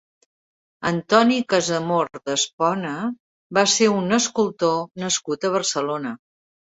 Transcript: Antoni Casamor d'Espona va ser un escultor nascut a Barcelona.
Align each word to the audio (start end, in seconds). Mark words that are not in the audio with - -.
Antoni 0.91 1.35
Casamor 1.53 2.07
d'Espona 2.29 2.93
va 3.57 3.65
ser 3.73 3.89
un 3.97 4.15
escultor 4.17 4.79
nascut 5.05 5.47
a 5.47 5.53
Barcelona. 5.57 6.15